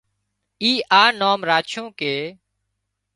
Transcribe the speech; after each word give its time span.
اي 0.61 0.71
آ 0.99 1.01
نام 1.21 1.39
راڇون 1.49 1.85
ڪي 1.99 2.13